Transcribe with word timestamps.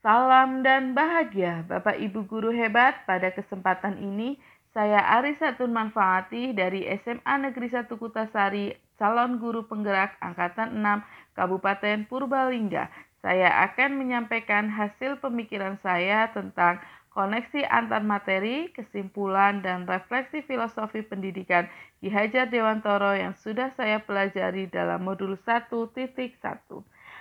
Salam 0.00 0.64
dan 0.64 0.96
bahagia 0.96 1.60
Bapak 1.68 2.00
Ibu 2.00 2.24
guru 2.24 2.48
hebat. 2.56 3.04
Pada 3.04 3.36
kesempatan 3.36 4.00
ini 4.00 4.40
saya 4.72 4.96
Arisa 4.96 5.52
Manfaati 5.60 6.56
dari 6.56 6.88
SMA 7.04 7.34
Negeri 7.36 7.68
1 7.68 7.84
Kutasari, 8.00 8.72
calon 8.96 9.36
guru 9.36 9.68
penggerak 9.68 10.16
angkatan 10.24 10.80
6 10.80 11.04
Kabupaten 11.36 12.08
Purbalingga. 12.08 12.88
Saya 13.20 13.52
akan 13.68 14.00
menyampaikan 14.00 14.72
hasil 14.72 15.20
pemikiran 15.20 15.76
saya 15.84 16.32
tentang 16.32 16.80
koneksi 17.12 17.68
antar 17.68 18.00
materi, 18.00 18.72
kesimpulan, 18.72 19.60
dan 19.60 19.84
refleksi 19.84 20.40
filosofi 20.48 21.04
pendidikan 21.04 21.68
Ki 22.00 22.08
Hajar 22.08 22.48
Dewantoro 22.48 23.12
yang 23.12 23.36
sudah 23.36 23.68
saya 23.76 24.00
pelajari 24.00 24.64
dalam 24.64 25.04
modul 25.04 25.36
1.1 25.36 26.08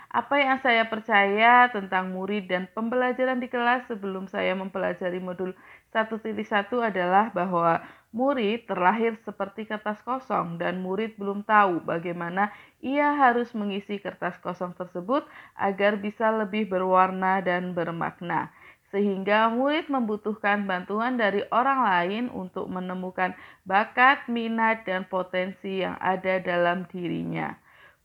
apa 0.09 0.41
yang 0.41 0.57
saya 0.65 0.89
percaya 0.89 1.69
tentang 1.69 2.09
murid 2.09 2.49
dan 2.49 2.65
pembelajaran 2.73 3.37
di 3.37 3.45
kelas 3.45 3.85
sebelum 3.85 4.25
saya 4.25 4.57
mempelajari 4.57 5.21
modul 5.21 5.53
1.1 5.93 6.33
adalah 6.81 7.29
bahwa 7.29 7.85
murid 8.09 8.65
terlahir 8.65 9.21
seperti 9.21 9.69
kertas 9.69 10.01
kosong 10.01 10.57
dan 10.57 10.81
murid 10.81 11.13
belum 11.21 11.45
tahu 11.45 11.85
bagaimana 11.85 12.49
ia 12.81 13.13
harus 13.13 13.53
mengisi 13.53 14.01
kertas 14.01 14.33
kosong 14.41 14.73
tersebut 14.73 15.29
agar 15.53 16.01
bisa 16.01 16.33
lebih 16.33 16.65
berwarna 16.65 17.37
dan 17.45 17.77
bermakna. 17.77 18.49
Sehingga 18.89 19.53
murid 19.53 19.93
membutuhkan 19.93 20.65
bantuan 20.65 21.21
dari 21.21 21.45
orang 21.53 21.85
lain 21.85 22.25
untuk 22.33 22.65
menemukan 22.65 23.37
bakat, 23.61 24.25
minat, 24.25 24.81
dan 24.89 25.05
potensi 25.05 25.85
yang 25.85 25.93
ada 26.01 26.41
dalam 26.41 26.89
dirinya. 26.89 27.53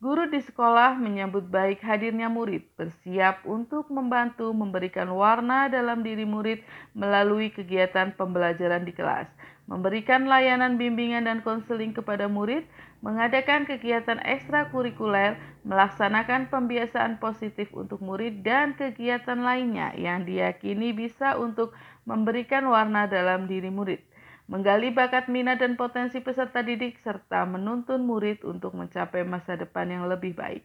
Guru 0.02 0.26
di 0.26 0.42
sekolah 0.42 0.98
menyambut 0.98 1.46
baik 1.46 1.78
hadirnya 1.78 2.26
murid, 2.26 2.66
bersiap 2.74 3.46
untuk 3.46 3.86
membantu 3.94 4.50
memberikan 4.50 5.06
warna 5.14 5.70
dalam 5.70 6.02
diri 6.02 6.26
murid 6.26 6.66
melalui 6.98 7.54
kegiatan 7.54 8.10
pembelajaran 8.18 8.82
di 8.82 8.90
kelas, 8.90 9.30
memberikan 9.70 10.26
layanan 10.26 10.76
bimbingan 10.82 11.30
dan 11.30 11.46
konseling 11.46 11.94
kepada 11.94 12.26
murid, 12.26 12.66
mengadakan 13.06 13.70
kegiatan 13.70 14.18
ekstrakurikuler, 14.26 15.38
melaksanakan 15.62 16.50
pembiasaan 16.50 17.22
positif 17.22 17.70
untuk 17.70 18.02
murid, 18.02 18.42
dan 18.42 18.74
kegiatan 18.74 19.46
lainnya 19.46 19.94
yang 19.94 20.26
diyakini 20.26 20.90
bisa 20.90 21.38
untuk 21.38 21.70
memberikan 22.02 22.66
warna 22.66 23.06
dalam 23.06 23.46
diri 23.46 23.70
murid 23.70 24.02
menggali 24.46 24.92
bakat 24.92 25.32
minat 25.32 25.60
dan 25.64 25.74
potensi 25.74 26.20
peserta 26.20 26.60
didik, 26.60 27.00
serta 27.00 27.48
menuntun 27.48 28.04
murid 28.04 28.44
untuk 28.44 28.76
mencapai 28.76 29.24
masa 29.24 29.56
depan 29.56 29.88
yang 29.88 30.04
lebih 30.04 30.36
baik. 30.36 30.64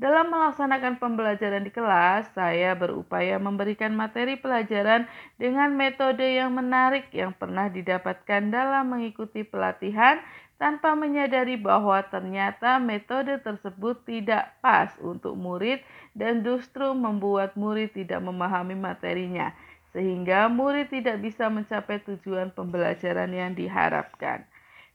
Dalam 0.00 0.34
melaksanakan 0.34 0.98
pembelajaran 0.98 1.62
di 1.62 1.70
kelas, 1.70 2.32
saya 2.34 2.74
berupaya 2.74 3.38
memberikan 3.38 3.94
materi 3.94 4.34
pelajaran 4.34 5.06
dengan 5.38 5.76
metode 5.78 6.26
yang 6.26 6.50
menarik 6.50 7.06
yang 7.14 7.30
pernah 7.30 7.70
didapatkan 7.70 8.50
dalam 8.50 8.90
mengikuti 8.90 9.46
pelatihan 9.46 10.18
tanpa 10.62 10.94
menyadari 10.94 11.58
bahwa 11.58 12.02
ternyata 12.06 12.78
metode 12.78 13.34
tersebut 13.42 14.02
tidak 14.06 14.54
pas 14.62 14.94
untuk 15.02 15.34
murid 15.34 15.82
dan 16.14 16.46
justru 16.46 16.94
membuat 16.94 17.58
murid 17.58 17.90
tidak 17.94 18.22
memahami 18.22 18.78
materinya 18.78 19.50
sehingga 19.92 20.48
murid 20.48 20.88
tidak 20.88 21.20
bisa 21.20 21.52
mencapai 21.52 22.00
tujuan 22.02 22.50
pembelajaran 22.50 23.28
yang 23.28 23.52
diharapkan. 23.52 24.48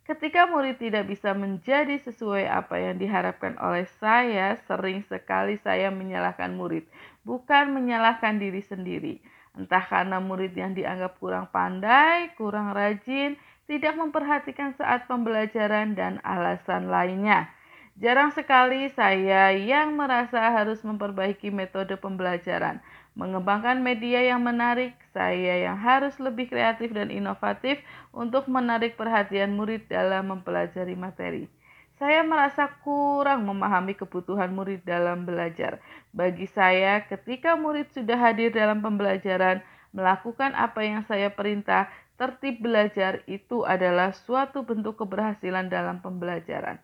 Ketika 0.08 0.48
murid 0.48 0.80
tidak 0.80 1.12
bisa 1.12 1.36
menjadi 1.36 2.00
sesuai 2.02 2.48
apa 2.48 2.80
yang 2.80 2.96
diharapkan 2.96 3.60
oleh 3.60 3.86
saya, 4.00 4.56
sering 4.66 5.04
sekali 5.06 5.60
saya 5.62 5.94
menyalahkan 5.94 6.56
murid, 6.56 6.88
bukan 7.28 7.76
menyalahkan 7.76 8.40
diri 8.40 8.64
sendiri. 8.64 9.20
Entah 9.54 9.84
karena 9.84 10.24
murid 10.24 10.56
yang 10.56 10.72
dianggap 10.72 11.20
kurang 11.20 11.52
pandai, 11.52 12.32
kurang 12.40 12.72
rajin, 12.72 13.36
tidak 13.68 14.00
memperhatikan 14.00 14.72
saat 14.80 15.12
pembelajaran, 15.12 15.92
dan 15.92 16.24
alasan 16.24 16.88
lainnya. 16.88 17.52
Jarang 18.00 18.32
sekali 18.32 18.88
saya 18.94 19.52
yang 19.58 19.98
merasa 19.98 20.54
harus 20.56 20.80
memperbaiki 20.88 21.52
metode 21.52 21.98
pembelajaran 22.00 22.80
mengembangkan 23.18 23.82
media 23.82 24.22
yang 24.22 24.46
menarik, 24.46 24.94
saya 25.10 25.66
yang 25.66 25.74
harus 25.82 26.14
lebih 26.22 26.54
kreatif 26.54 26.94
dan 26.94 27.10
inovatif 27.10 27.82
untuk 28.14 28.46
menarik 28.46 28.94
perhatian 28.94 29.58
murid 29.58 29.90
dalam 29.90 30.30
mempelajari 30.30 30.94
materi. 30.94 31.50
Saya 31.98 32.22
merasa 32.22 32.70
kurang 32.86 33.50
memahami 33.50 33.98
kebutuhan 33.98 34.54
murid 34.54 34.86
dalam 34.86 35.26
belajar. 35.26 35.82
Bagi 36.14 36.46
saya, 36.46 37.02
ketika 37.10 37.58
murid 37.58 37.90
sudah 37.90 38.22
hadir 38.22 38.54
dalam 38.54 38.86
pembelajaran, 38.86 39.66
melakukan 39.98 40.54
apa 40.54 40.86
yang 40.86 41.02
saya 41.10 41.34
perintah, 41.34 41.90
tertib 42.22 42.62
belajar 42.62 43.26
itu 43.26 43.66
adalah 43.66 44.14
suatu 44.14 44.62
bentuk 44.62 45.02
keberhasilan 45.02 45.74
dalam 45.74 45.98
pembelajaran. 46.06 46.78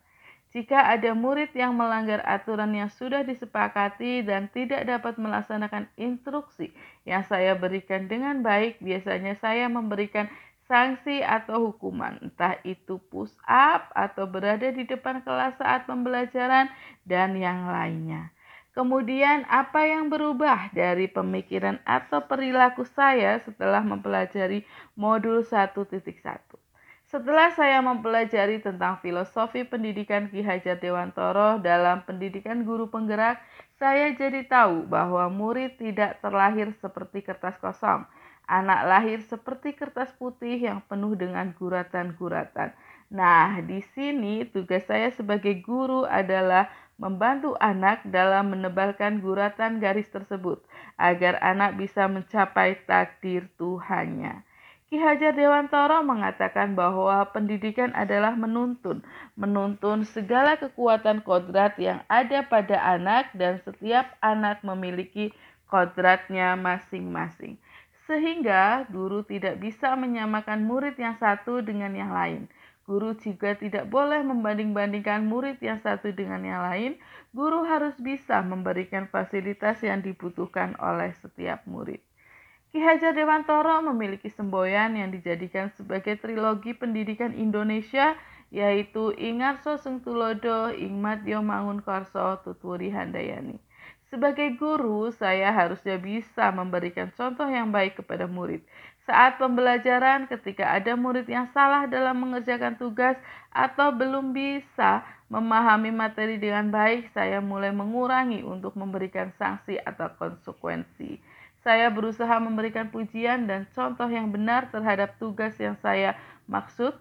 Jika 0.53 0.85
ada 0.85 1.17
murid 1.17 1.49
yang 1.57 1.73
melanggar 1.73 2.21
aturan 2.29 2.77
yang 2.77 2.85
sudah 2.93 3.25
disepakati 3.25 4.21
dan 4.21 4.53
tidak 4.53 4.85
dapat 4.85 5.17
melaksanakan 5.17 5.89
instruksi 5.97 6.69
yang 7.09 7.25
saya 7.25 7.57
berikan 7.57 8.05
dengan 8.05 8.45
baik, 8.45 8.77
biasanya 8.77 9.33
saya 9.41 9.65
memberikan 9.65 10.29
sanksi 10.69 11.25
atau 11.25 11.73
hukuman, 11.73 12.21
entah 12.21 12.61
itu 12.61 13.01
push 13.09 13.33
up 13.49 13.89
atau 13.97 14.29
berada 14.29 14.69
di 14.69 14.85
depan 14.85 15.25
kelas 15.25 15.57
saat 15.57 15.89
pembelajaran 15.89 16.69
dan 17.01 17.33
yang 17.33 17.65
lainnya. 17.65 18.29
Kemudian, 18.77 19.49
apa 19.49 19.85
yang 19.89 20.09
berubah 20.09 20.69
dari 20.73 21.09
pemikiran 21.09 21.81
atau 21.85 22.25
perilaku 22.29 22.85
saya 22.85 23.41
setelah 23.41 23.81
mempelajari 23.81 24.65
modul 24.93 25.41
1.1? 25.41 26.52
Setelah 27.13 27.53
saya 27.53 27.77
mempelajari 27.77 28.57
tentang 28.57 28.97
filosofi 28.97 29.61
pendidikan 29.61 30.33
Ki 30.33 30.41
Hajar 30.41 30.81
Dewantoro 30.81 31.61
dalam 31.61 32.01
pendidikan 32.09 32.65
guru 32.65 32.89
penggerak, 32.89 33.37
saya 33.77 34.17
jadi 34.17 34.41
tahu 34.49 34.89
bahwa 34.89 35.29
murid 35.29 35.77
tidak 35.77 36.17
terlahir 36.25 36.73
seperti 36.81 37.21
kertas 37.21 37.53
kosong. 37.61 38.09
Anak 38.49 38.89
lahir 38.89 39.21
seperti 39.21 39.77
kertas 39.77 40.09
putih 40.17 40.57
yang 40.57 40.81
penuh 40.89 41.13
dengan 41.13 41.53
guratan-guratan. 41.53 42.73
Nah, 43.13 43.61
di 43.61 43.85
sini 43.93 44.49
tugas 44.49 44.89
saya 44.89 45.13
sebagai 45.13 45.61
guru 45.61 46.09
adalah 46.09 46.65
membantu 46.97 47.53
anak 47.61 48.01
dalam 48.09 48.57
menebalkan 48.57 49.21
guratan 49.21 49.77
garis 49.77 50.09
tersebut 50.09 50.65
agar 50.97 51.37
anak 51.45 51.77
bisa 51.77 52.09
mencapai 52.09 52.73
takdir 52.89 53.53
Tuhannya. 53.61 54.41
Ki 54.93 55.01
Hajar 55.01 55.33
Dewantoro 55.33 56.05
mengatakan 56.05 56.77
bahwa 56.77 57.25
pendidikan 57.33 57.89
adalah 57.97 58.37
menuntun, 58.37 59.01
menuntun 59.33 60.05
segala 60.05 60.53
kekuatan 60.53 61.25
kodrat 61.25 61.73
yang 61.81 62.05
ada 62.05 62.45
pada 62.45 62.77
anak 62.77 63.33
dan 63.33 63.57
setiap 63.65 64.13
anak 64.21 64.61
memiliki 64.61 65.33
kodratnya 65.65 66.53
masing-masing. 66.53 67.57
Sehingga 68.05 68.85
guru 68.85 69.25
tidak 69.25 69.65
bisa 69.65 69.97
menyamakan 69.97 70.61
murid 70.61 70.93
yang 71.01 71.17
satu 71.17 71.65
dengan 71.65 71.97
yang 71.97 72.13
lain. 72.13 72.45
Guru 72.85 73.17
juga 73.17 73.57
tidak 73.57 73.89
boleh 73.89 74.21
membanding-bandingkan 74.21 75.25
murid 75.25 75.57
yang 75.57 75.81
satu 75.81 76.13
dengan 76.13 76.45
yang 76.45 76.61
lain. 76.69 77.01
Guru 77.33 77.65
harus 77.65 77.97
bisa 77.97 78.45
memberikan 78.45 79.09
fasilitas 79.09 79.81
yang 79.81 80.05
dibutuhkan 80.05 80.77
oleh 80.77 81.17
setiap 81.17 81.65
murid. 81.65 82.12
Ki 82.73 82.81
Hajar 82.81 83.13
Dewantoro 83.13 83.85
memiliki 83.85 84.33
semboyan 84.33 84.97
yang 84.97 85.13
dijadikan 85.13 85.69
sebagai 85.77 86.17
trilogi 86.17 86.73
pendidikan 86.73 87.29
Indonesia 87.37 88.17
yaitu 88.49 89.13
Ingarso 89.13 89.77
Sengtulodo, 89.77 90.73
Ingmat 90.73 91.21
Yomangun 91.21 91.85
Korso, 91.85 92.41
Tutwuri 92.41 92.89
Handayani. 92.89 93.61
Sebagai 94.09 94.57
guru, 94.57 95.13
saya 95.13 95.53
harusnya 95.53 96.01
bisa 96.01 96.49
memberikan 96.49 97.13
contoh 97.13 97.45
yang 97.45 97.69
baik 97.69 98.01
kepada 98.01 98.25
murid. 98.25 98.65
Saat 99.05 99.37
pembelajaran, 99.37 100.25
ketika 100.25 100.73
ada 100.73 100.97
murid 100.97 101.29
yang 101.29 101.45
salah 101.53 101.85
dalam 101.85 102.25
mengerjakan 102.25 102.73
tugas 102.81 103.13
atau 103.53 103.93
belum 103.93 104.33
bisa 104.33 105.05
memahami 105.29 105.93
materi 105.93 106.41
dengan 106.41 106.73
baik, 106.73 107.13
saya 107.13 107.37
mulai 107.37 107.69
mengurangi 107.69 108.41
untuk 108.41 108.73
memberikan 108.73 109.29
sanksi 109.37 109.77
atau 109.77 110.09
konsekuensi. 110.17 111.32
Saya 111.63 111.87
berusaha 111.87 112.35
memberikan 112.43 112.91
pujian 112.91 113.47
dan 113.47 113.63
contoh 113.71 114.11
yang 114.11 114.27
benar 114.35 114.67
terhadap 114.67 115.15
tugas 115.15 115.55
yang 115.55 115.79
saya 115.79 116.19
maksud. 116.51 116.91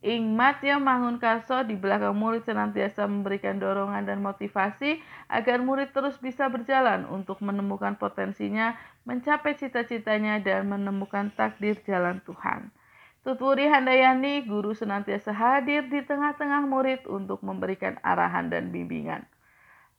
Ingmat 0.00 0.64
yang 0.64 0.80
kaso 1.20 1.60
di 1.60 1.76
belakang 1.76 2.16
murid 2.16 2.44
senantiasa 2.48 3.04
memberikan 3.04 3.60
dorongan 3.60 4.08
dan 4.08 4.24
motivasi 4.24 4.96
agar 5.28 5.60
murid 5.60 5.92
terus 5.92 6.16
bisa 6.16 6.48
berjalan 6.48 7.04
untuk 7.04 7.44
menemukan 7.44 8.00
potensinya, 8.00 8.80
mencapai 9.04 9.60
cita-citanya, 9.60 10.40
dan 10.40 10.72
menemukan 10.72 11.28
takdir 11.36 11.76
jalan 11.84 12.16
Tuhan. 12.24 12.72
Tuturi 13.20 13.68
Handayani, 13.68 14.48
guru 14.48 14.72
senantiasa 14.72 15.36
hadir 15.36 15.84
di 15.92 16.00
tengah-tengah 16.00 16.64
murid 16.64 17.04
untuk 17.04 17.44
memberikan 17.44 18.00
arahan 18.00 18.48
dan 18.48 18.72
bimbingan. 18.72 19.28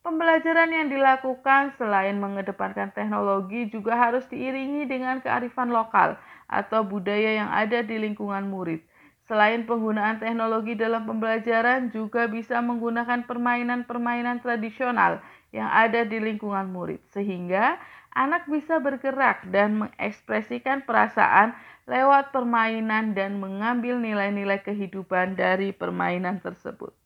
Pembelajaran 0.01 0.73
yang 0.73 0.89
dilakukan 0.89 1.77
selain 1.77 2.17
mengedepankan 2.17 2.89
teknologi 2.89 3.69
juga 3.69 3.93
harus 3.93 4.25
diiringi 4.33 4.89
dengan 4.89 5.21
kearifan 5.21 5.69
lokal 5.69 6.17
atau 6.49 6.81
budaya 6.81 7.37
yang 7.37 7.49
ada 7.53 7.85
di 7.85 8.01
lingkungan 8.01 8.49
murid. 8.49 8.81
Selain 9.29 9.61
penggunaan 9.69 10.17
teknologi 10.17 10.73
dalam 10.73 11.05
pembelajaran, 11.05 11.93
juga 11.93 12.25
bisa 12.25 12.57
menggunakan 12.65 13.29
permainan-permainan 13.29 14.41
tradisional 14.41 15.21
yang 15.53 15.69
ada 15.69 16.01
di 16.01 16.17
lingkungan 16.17 16.73
murid, 16.73 17.05
sehingga 17.13 17.77
anak 18.17 18.49
bisa 18.49 18.81
bergerak 18.81 19.45
dan 19.53 19.85
mengekspresikan 19.85 20.81
perasaan 20.81 21.53
lewat 21.85 22.33
permainan 22.33 23.13
dan 23.13 23.37
mengambil 23.37 24.01
nilai-nilai 24.01 24.65
kehidupan 24.65 25.37
dari 25.37 25.69
permainan 25.71 26.41
tersebut. 26.41 27.00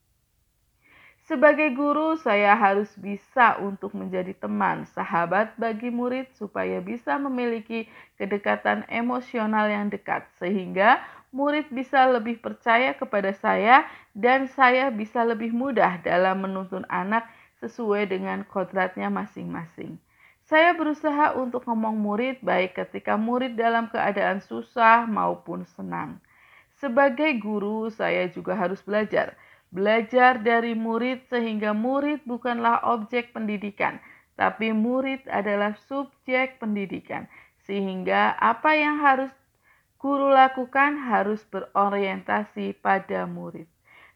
Sebagai 1.25 1.73
guru, 1.73 2.13
saya 2.21 2.53
harus 2.53 2.93
bisa 3.01 3.57
untuk 3.57 3.97
menjadi 3.97 4.37
teman, 4.37 4.85
sahabat 4.93 5.57
bagi 5.57 5.89
murid, 5.89 6.29
supaya 6.37 6.77
bisa 6.85 7.17
memiliki 7.17 7.89
kedekatan 8.21 8.85
emosional 8.85 9.65
yang 9.65 9.89
dekat, 9.89 10.29
sehingga 10.37 11.01
murid 11.33 11.73
bisa 11.73 12.05
lebih 12.05 12.37
percaya 12.37 12.93
kepada 12.93 13.33
saya, 13.33 13.89
dan 14.13 14.45
saya 14.53 14.93
bisa 14.93 15.25
lebih 15.25 15.49
mudah 15.49 15.97
dalam 16.05 16.45
menuntun 16.45 16.85
anak 16.93 17.25
sesuai 17.57 18.05
dengan 18.05 18.45
kodratnya 18.45 19.09
masing-masing. 19.09 19.97
Saya 20.45 20.77
berusaha 20.77 21.33
untuk 21.33 21.65
ngomong 21.65 22.05
murid, 22.05 22.37
baik 22.45 22.77
ketika 22.77 23.17
murid 23.17 23.57
dalam 23.57 23.89
keadaan 23.89 24.45
susah 24.45 25.09
maupun 25.09 25.65
senang. 25.73 26.21
Sebagai 26.77 27.33
guru, 27.41 27.89
saya 27.89 28.29
juga 28.29 28.53
harus 28.53 28.77
belajar 28.85 29.33
Belajar 29.75 30.39
dari 30.39 30.71
murid 30.71 31.27
sehingga 31.27 31.75
murid 31.75 32.23
bukanlah 32.23 32.79
objek 32.87 33.35
pendidikan, 33.35 33.99
tapi 34.39 34.71
murid 34.71 35.27
adalah 35.27 35.75
subjek 35.91 36.63
pendidikan. 36.63 37.27
Sehingga 37.67 38.39
apa 38.39 38.71
yang 38.71 39.03
harus 39.03 39.35
guru 39.99 40.31
lakukan 40.31 40.95
harus 40.95 41.43
berorientasi 41.51 42.79
pada 42.79 43.27
murid. 43.27 43.67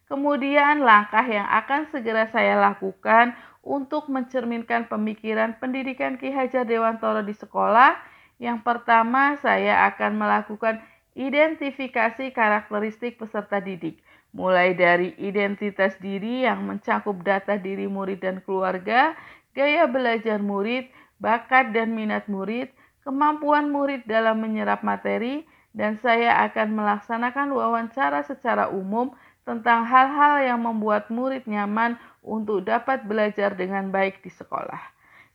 Kemudian 0.07 0.79
langkah 0.79 1.27
yang 1.27 1.43
akan 1.51 1.91
segera 1.91 2.31
saya 2.31 2.55
lakukan 2.55 3.35
untuk 3.59 4.07
mencerminkan 4.07 4.87
pemikiran 4.87 5.59
pendidikan 5.59 6.15
Ki 6.15 6.31
Hajar 6.31 6.63
Dewantoro 6.63 7.19
di 7.19 7.35
sekolah. 7.35 7.99
Yang 8.39 8.63
pertama, 8.63 9.35
saya 9.43 9.91
akan 9.91 10.23
melakukan 10.23 10.79
identifikasi 11.19 12.31
karakteristik 12.31 13.19
peserta 13.19 13.59
didik 13.59 13.99
mulai 14.29 14.77
dari 14.77 15.17
identitas 15.17 15.97
diri 15.97 16.45
yang 16.45 16.65
mencakup 16.65 17.17
data 17.25 17.57
diri 17.57 17.89
murid 17.89 18.21
dan 18.21 18.41
keluarga, 18.45 19.17
gaya 19.57 19.89
belajar 19.89 20.37
murid, 20.37 20.87
bakat 21.17 21.73
dan 21.73 21.97
minat 21.97 22.29
murid, 22.29 22.69
kemampuan 23.01 23.73
murid 23.73 24.05
dalam 24.05 24.37
menyerap 24.39 24.85
materi, 24.85 25.43
dan 25.73 25.97
saya 26.01 26.45
akan 26.49 26.77
melaksanakan 26.77 27.53
wawancara 27.53 28.25
secara 28.25 28.69
umum 28.69 29.13
tentang 29.45 29.85
hal-hal 29.85 30.45
yang 30.45 30.61
membuat 30.61 31.09
murid 31.09 31.45
nyaman 31.49 31.97
untuk 32.21 32.65
dapat 32.65 33.05
belajar 33.09 33.57
dengan 33.57 33.89
baik 33.89 34.21
di 34.21 34.29
sekolah. 34.29 34.81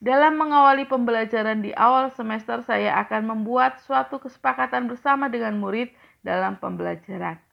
Dalam 0.05 0.37
mengawali 0.37 0.85
pembelajaran 0.85 1.65
di 1.65 1.73
awal 1.75 2.13
semester, 2.13 2.61
saya 2.63 2.95
akan 3.03 3.35
membuat 3.35 3.81
suatu 3.83 4.21
kesepakatan 4.21 4.85
bersama 4.87 5.33
dengan 5.33 5.57
murid 5.57 5.91
dalam 6.21 6.61
pembelajaran. 6.61 7.44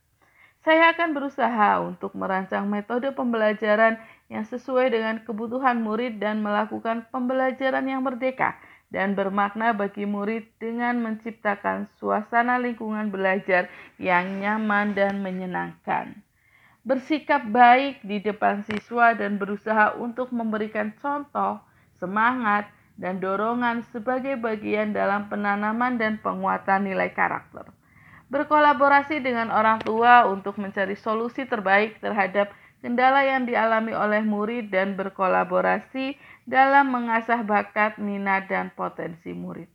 Saya 0.61 0.93
akan 0.93 1.17
berusaha 1.17 1.81
untuk 1.81 2.13
merancang 2.13 2.69
metode 2.69 3.09
pembelajaran 3.17 3.97
yang 4.29 4.45
sesuai 4.45 4.93
dengan 4.93 5.17
kebutuhan 5.25 5.81
murid 5.81 6.21
dan 6.21 6.45
melakukan 6.45 7.09
pembelajaran 7.09 7.81
yang 7.89 8.05
merdeka 8.05 8.61
dan 8.93 9.17
bermakna 9.17 9.73
bagi 9.73 10.05
murid 10.05 10.45
dengan 10.61 11.01
menciptakan 11.01 11.89
suasana 11.97 12.61
lingkungan 12.61 13.09
belajar 13.09 13.73
yang 13.97 14.37
nyaman 14.37 14.93
dan 14.93 15.25
menyenangkan. 15.25 16.13
Bersikap 16.85 17.41
baik 17.49 18.05
di 18.05 18.21
depan 18.21 18.61
siswa 18.61 19.17
dan 19.17 19.41
berusaha 19.41 19.97
untuk 19.97 20.29
memberikan 20.29 20.93
contoh, 21.01 21.57
semangat, 21.97 22.69
dan 23.01 23.17
dorongan 23.17 23.81
sebagai 23.89 24.37
bagian 24.37 24.93
dalam 24.93 25.25
penanaman 25.25 25.97
dan 25.97 26.21
penguatan 26.21 26.85
nilai 26.85 27.09
karakter 27.09 27.80
berkolaborasi 28.31 29.19
dengan 29.19 29.51
orang 29.51 29.83
tua 29.83 30.23
untuk 30.31 30.55
mencari 30.55 30.95
solusi 30.95 31.43
terbaik 31.43 31.99
terhadap 31.99 32.55
kendala 32.79 33.27
yang 33.27 33.43
dialami 33.43 33.91
oleh 33.91 34.23
murid 34.23 34.71
dan 34.71 34.95
berkolaborasi 34.95 36.15
dalam 36.47 36.95
mengasah 36.95 37.43
bakat, 37.43 37.99
minat, 37.99 38.47
dan 38.47 38.71
potensi 38.71 39.35
murid. 39.35 39.67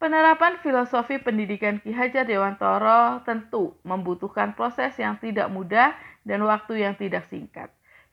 Penerapan 0.00 0.58
filosofi 0.64 1.20
pendidikan 1.20 1.78
Ki 1.78 1.92
Hajar 1.92 2.24
Dewantoro 2.24 3.20
tentu 3.22 3.76
membutuhkan 3.84 4.56
proses 4.56 4.96
yang 4.96 5.20
tidak 5.20 5.52
mudah 5.52 5.92
dan 6.24 6.40
waktu 6.42 6.82
yang 6.82 6.96
tidak 6.96 7.28
singkat. 7.28 7.68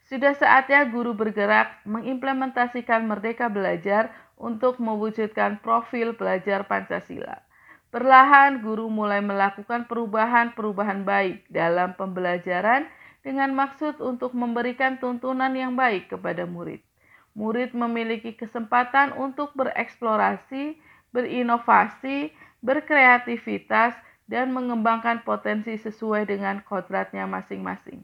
Sudah 0.07 0.35
saatnya 0.35 0.87
guru 0.87 1.15
bergerak 1.15 1.83
mengimplementasikan 1.87 3.07
Merdeka 3.07 3.47
Belajar 3.47 4.11
untuk 4.35 4.83
mewujudkan 4.83 5.63
profil 5.63 6.15
pelajar 6.15 6.67
Pancasila. 6.67 7.46
Perlahan 7.87 8.59
guru 8.59 8.91
mulai 8.91 9.23
melakukan 9.23 9.87
perubahan-perubahan 9.87 11.07
baik 11.07 11.47
dalam 11.47 11.95
pembelajaran 11.95 12.83
dengan 13.23 13.55
maksud 13.55 14.03
untuk 14.03 14.35
memberikan 14.35 14.99
tuntunan 14.99 15.51
yang 15.55 15.79
baik 15.79 16.11
kepada 16.11 16.43
murid. 16.43 16.83
Murid 17.31 17.71
memiliki 17.71 18.35
kesempatan 18.35 19.15
untuk 19.15 19.55
bereksplorasi, 19.55 20.75
berinovasi, 21.15 22.35
berkreativitas, 22.59 23.95
dan 24.27 24.51
mengembangkan 24.51 25.23
potensi 25.23 25.79
sesuai 25.79 26.27
dengan 26.27 26.59
kodratnya 26.67 27.23
masing-masing. 27.23 28.03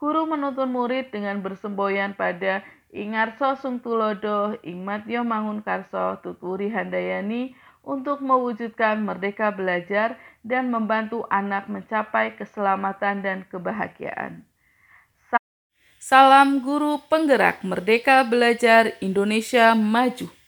Guru 0.00 0.24
menuntun 0.24 0.72
murid 0.72 1.12
dengan 1.12 1.44
bersemboyan 1.44 2.16
pada 2.16 2.64
Ingarso 2.88 3.52
Sungtulodo, 3.60 4.56
Ingmatyo 4.64 5.20
Mangunkarso, 5.20 6.24
Tuturi 6.24 6.72
Handayani, 6.72 7.52
untuk 7.82 8.20
mewujudkan 8.20 9.00
merdeka 9.00 9.50
belajar 9.50 10.20
dan 10.44 10.70
membantu 10.70 11.24
anak 11.28 11.66
mencapai 11.66 12.36
keselamatan 12.36 13.24
dan 13.24 13.38
kebahagiaan. 13.48 14.44
Salam 15.98 16.64
guru 16.64 17.04
penggerak 17.10 17.60
Merdeka 17.60 18.24
Belajar 18.24 18.96
Indonesia 19.04 19.76
Maju. 19.76 20.32